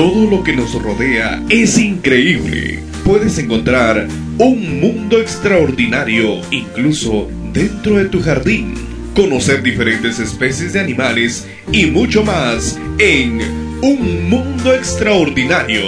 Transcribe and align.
Todo 0.00 0.30
lo 0.30 0.42
que 0.42 0.56
nos 0.56 0.72
rodea 0.82 1.44
es 1.50 1.76
increíble. 1.76 2.78
Puedes 3.04 3.36
encontrar 3.36 4.08
un 4.38 4.80
mundo 4.80 5.20
extraordinario 5.20 6.40
incluso 6.50 7.28
dentro 7.52 7.98
de 7.98 8.06
tu 8.06 8.22
jardín. 8.22 8.72
Conocer 9.14 9.62
diferentes 9.62 10.18
especies 10.18 10.72
de 10.72 10.80
animales 10.80 11.46
y 11.70 11.84
mucho 11.84 12.24
más 12.24 12.80
en 12.98 13.42
Un 13.82 14.30
Mundo 14.30 14.72
Extraordinario. 14.72 15.82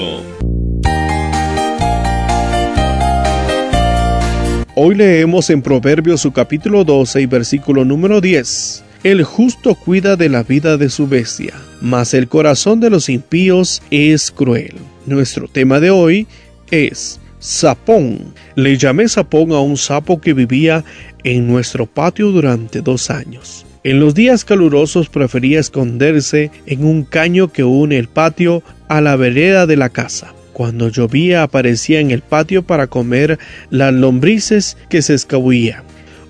Hoy 4.74 4.94
leemos 4.94 5.48
en 5.48 5.62
Proverbios 5.62 6.20
su 6.20 6.32
capítulo 6.32 6.84
12 6.84 7.22
y 7.22 7.24
versículo 7.24 7.86
número 7.86 8.20
10. 8.20 8.91
El 9.02 9.24
justo 9.24 9.74
cuida 9.74 10.14
de 10.14 10.28
la 10.28 10.44
vida 10.44 10.76
de 10.76 10.88
su 10.88 11.08
bestia, 11.08 11.54
mas 11.80 12.14
el 12.14 12.28
corazón 12.28 12.78
de 12.78 12.88
los 12.88 13.08
impíos 13.08 13.82
es 13.90 14.30
cruel. 14.30 14.74
Nuestro 15.06 15.48
tema 15.48 15.80
de 15.80 15.90
hoy 15.90 16.28
es 16.70 17.20
sapón. 17.40 18.32
Le 18.54 18.78
llamé 18.78 19.08
sapón 19.08 19.50
a 19.50 19.58
un 19.58 19.76
sapo 19.76 20.20
que 20.20 20.34
vivía 20.34 20.84
en 21.24 21.48
nuestro 21.48 21.86
patio 21.86 22.30
durante 22.30 22.80
dos 22.80 23.10
años. 23.10 23.66
En 23.82 23.98
los 23.98 24.14
días 24.14 24.44
calurosos 24.44 25.08
prefería 25.08 25.58
esconderse 25.58 26.52
en 26.66 26.84
un 26.84 27.02
caño 27.02 27.52
que 27.52 27.64
une 27.64 27.98
el 27.98 28.06
patio 28.06 28.62
a 28.86 29.00
la 29.00 29.16
vereda 29.16 29.66
de 29.66 29.76
la 29.76 29.88
casa. 29.88 30.32
Cuando 30.52 30.88
llovía 30.88 31.42
aparecía 31.42 31.98
en 31.98 32.12
el 32.12 32.22
patio 32.22 32.62
para 32.62 32.86
comer 32.86 33.40
las 33.68 33.92
lombrices 33.92 34.76
que 34.88 35.02
se 35.02 35.14
escabullían. 35.14 35.82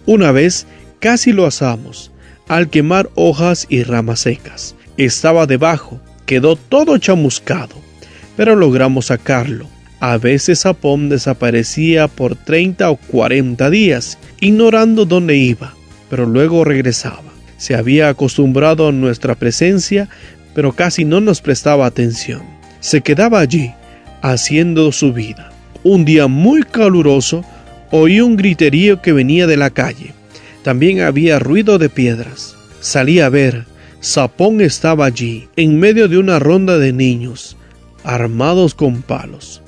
Una 0.07 0.33
vez 0.33 0.67
casi 1.01 1.33
lo 1.33 1.45
asamos, 1.45 2.12
al 2.49 2.69
quemar 2.71 3.11
hojas 3.15 3.67
y 3.69 3.83
ramas 3.83 4.21
secas. 4.21 4.75
Estaba 4.97 5.47
debajo, 5.47 6.01
quedó 6.27 6.57
todo 6.57 6.99
chamuscado, 6.99 7.75
pero 8.37 8.57
logramos 8.57 9.07
sacarlo. 9.07 9.67
A 10.01 10.19
veces 10.19 10.61
Sapón 10.61 11.09
desaparecía 11.09 12.09
por 12.09 12.35
30 12.35 12.91
o 12.91 12.97
40 12.97 13.71
días, 13.71 14.19
ignorando 14.41 15.05
dónde 15.05 15.37
iba, 15.37 15.75
pero 16.11 16.27
luego 16.27 16.65
regresaba. 16.65 17.33
Se 17.57 17.77
había 17.77 18.09
acostumbrado 18.09 18.89
a 18.89 18.93
nuestra 18.93 19.37
presencia, 19.37 20.09
pero 20.55 20.73
casi 20.73 21.05
no 21.05 21.21
nos 21.21 21.41
prestaba 21.41 21.87
atención. 21.87 22.43
Se 22.81 23.01
quedaba 23.01 23.39
allí, 23.39 23.73
haciendo 24.23 24.91
su 24.91 25.13
vida. 25.13 25.53
Un 25.85 26.05
día 26.05 26.27
muy 26.27 26.63
caluroso 26.65 27.45
oí 27.93 28.21
un 28.21 28.37
griterío 28.37 29.01
que 29.03 29.13
venía 29.13 29.47
de 29.47 29.57
la 29.57 29.71
calle. 29.71 30.15
También 30.63 31.01
había 31.01 31.39
ruido 31.39 31.79
de 31.79 31.89
piedras. 31.89 32.57
Salí 32.81 33.21
a 33.21 33.29
ver. 33.29 33.67
Sapón 34.01 34.61
estaba 34.61 35.07
allí, 35.07 35.49
en 35.57 35.79
medio 35.79 36.09
de 36.09 36.19
una 36.19 36.41
ronda 36.41 36.79
de 36.79 36.93
niños, 36.93 37.57
armados 38.03 38.75
con 38.75 39.03
palos. 39.03 39.63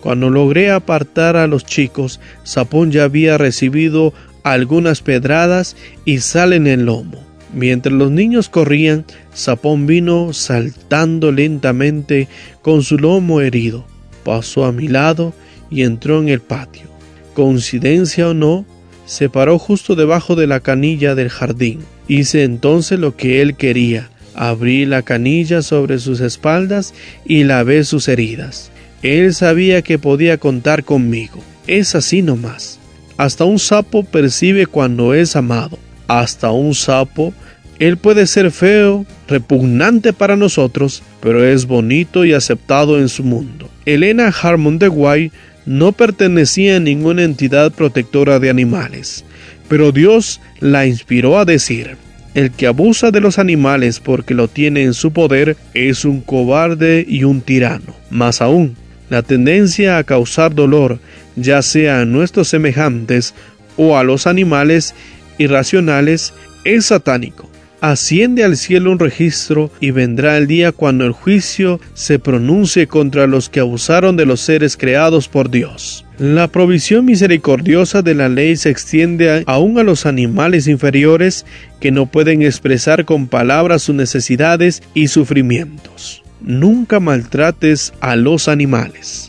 Cuando 0.00 0.30
logré 0.30 0.70
apartar 0.70 1.36
a 1.36 1.46
los 1.46 1.66
chicos, 1.66 2.18
Sapón 2.44 2.90
ya 2.90 3.04
había 3.04 3.36
recibido 3.36 4.14
algunas 4.42 5.02
pedradas 5.02 5.76
y 6.06 6.20
sal 6.20 6.54
en 6.54 6.66
el 6.66 6.86
lomo. 6.86 7.22
Mientras 7.52 7.94
los 7.94 8.10
niños 8.10 8.48
corrían, 8.48 9.04
Sapón 9.34 9.86
vino 9.86 10.32
saltando 10.32 11.30
lentamente 11.30 12.28
con 12.62 12.82
su 12.82 12.96
lomo 12.96 13.42
herido 13.42 13.84
pasó 14.24 14.64
a 14.64 14.72
mi 14.72 14.88
lado 14.88 15.32
y 15.70 15.82
entró 15.82 16.20
en 16.20 16.28
el 16.28 16.40
patio. 16.40 16.88
Coincidencia 17.34 18.30
o 18.30 18.34
no, 18.34 18.64
se 19.06 19.28
paró 19.28 19.58
justo 19.58 19.94
debajo 19.94 20.36
de 20.36 20.46
la 20.46 20.60
canilla 20.60 21.14
del 21.14 21.28
jardín. 21.28 21.80
Hice 22.08 22.44
entonces 22.44 22.98
lo 22.98 23.16
que 23.16 23.42
él 23.42 23.56
quería. 23.56 24.10
Abrí 24.34 24.84
la 24.84 25.02
canilla 25.02 25.62
sobre 25.62 25.98
sus 25.98 26.20
espaldas 26.20 26.94
y 27.24 27.44
lavé 27.44 27.84
sus 27.84 28.08
heridas. 28.08 28.70
Él 29.02 29.34
sabía 29.34 29.82
que 29.82 29.98
podía 29.98 30.38
contar 30.38 30.84
conmigo. 30.84 31.40
Es 31.66 31.94
así 31.94 32.22
nomás. 32.22 32.78
Hasta 33.16 33.44
un 33.44 33.58
sapo 33.58 34.02
percibe 34.04 34.66
cuando 34.66 35.14
es 35.14 35.36
amado. 35.36 35.78
Hasta 36.08 36.50
un 36.50 36.74
sapo 36.74 37.32
él 37.78 37.96
puede 37.96 38.26
ser 38.26 38.50
feo, 38.50 39.04
repugnante 39.26 40.12
para 40.12 40.36
nosotros, 40.36 41.02
pero 41.20 41.44
es 41.44 41.66
bonito 41.66 42.24
y 42.24 42.32
aceptado 42.32 42.98
en 42.98 43.08
su 43.08 43.24
mundo. 43.24 43.68
Elena 43.84 44.28
Harmon 44.28 44.78
de 44.78 44.88
Guay 44.88 45.32
no 45.66 45.92
pertenecía 45.92 46.76
a 46.76 46.80
ninguna 46.80 47.22
entidad 47.22 47.72
protectora 47.72 48.38
de 48.38 48.50
animales, 48.50 49.24
pero 49.68 49.92
Dios 49.92 50.40
la 50.60 50.86
inspiró 50.86 51.38
a 51.38 51.44
decir, 51.44 51.96
el 52.34 52.50
que 52.50 52.66
abusa 52.66 53.10
de 53.10 53.20
los 53.20 53.38
animales 53.38 54.00
porque 54.00 54.34
lo 54.34 54.48
tiene 54.48 54.82
en 54.82 54.94
su 54.94 55.12
poder 55.12 55.56
es 55.72 56.04
un 56.04 56.20
cobarde 56.20 57.04
y 57.08 57.24
un 57.24 57.40
tirano. 57.40 57.94
Más 58.10 58.42
aún, 58.42 58.76
la 59.08 59.22
tendencia 59.22 59.98
a 59.98 60.04
causar 60.04 60.54
dolor, 60.54 60.98
ya 61.36 61.62
sea 61.62 62.00
a 62.00 62.04
nuestros 62.04 62.48
semejantes 62.48 63.34
o 63.76 63.96
a 63.96 64.04
los 64.04 64.26
animales 64.26 64.94
irracionales, 65.38 66.34
es 66.64 66.86
satánico 66.86 67.53
asciende 67.90 68.44
al 68.44 68.56
cielo 68.56 68.90
un 68.90 68.98
registro 68.98 69.70
y 69.78 69.90
vendrá 69.90 70.38
el 70.38 70.46
día 70.46 70.72
cuando 70.72 71.04
el 71.04 71.12
juicio 71.12 71.80
se 71.92 72.18
pronuncie 72.18 72.86
contra 72.86 73.26
los 73.26 73.50
que 73.50 73.60
abusaron 73.60 74.16
de 74.16 74.24
los 74.24 74.40
seres 74.40 74.76
creados 74.76 75.28
por 75.28 75.50
Dios. 75.50 76.06
La 76.18 76.48
provisión 76.48 77.04
misericordiosa 77.04 78.00
de 78.00 78.14
la 78.14 78.30
ley 78.30 78.56
se 78.56 78.70
extiende 78.70 79.44
aún 79.46 79.78
a 79.78 79.82
los 79.82 80.06
animales 80.06 80.66
inferiores 80.66 81.44
que 81.80 81.90
no 81.90 82.06
pueden 82.06 82.42
expresar 82.42 83.04
con 83.04 83.26
palabras 83.26 83.82
sus 83.82 83.94
necesidades 83.94 84.82
y 84.94 85.08
sufrimientos. 85.08 86.22
Nunca 86.40 87.00
maltrates 87.00 87.92
a 88.00 88.16
los 88.16 88.48
animales. 88.48 89.28